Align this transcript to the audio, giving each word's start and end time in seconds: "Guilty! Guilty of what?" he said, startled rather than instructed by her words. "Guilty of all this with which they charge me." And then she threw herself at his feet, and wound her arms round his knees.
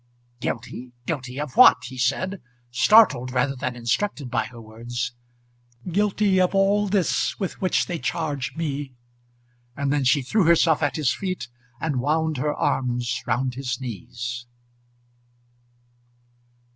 "Guilty! 0.39 0.93
Guilty 1.05 1.39
of 1.39 1.55
what?" 1.55 1.83
he 1.83 1.95
said, 1.99 2.41
startled 2.71 3.29
rather 3.29 3.55
than 3.55 3.75
instructed 3.75 4.31
by 4.31 4.45
her 4.45 4.59
words. 4.59 5.11
"Guilty 5.91 6.41
of 6.41 6.55
all 6.55 6.87
this 6.87 7.39
with 7.39 7.61
which 7.61 7.85
they 7.85 7.99
charge 7.99 8.55
me." 8.55 8.95
And 9.77 9.93
then 9.93 10.03
she 10.03 10.23
threw 10.23 10.45
herself 10.45 10.81
at 10.81 10.95
his 10.95 11.13
feet, 11.13 11.49
and 11.79 12.01
wound 12.01 12.37
her 12.37 12.51
arms 12.55 13.21
round 13.27 13.53
his 13.53 13.79
knees. 13.79 14.47